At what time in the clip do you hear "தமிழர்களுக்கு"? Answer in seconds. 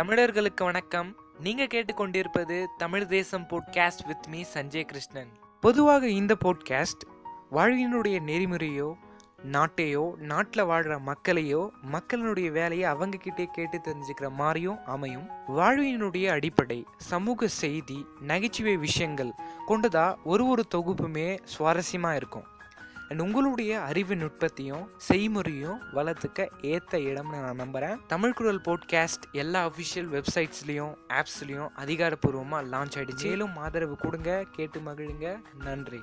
0.00-0.64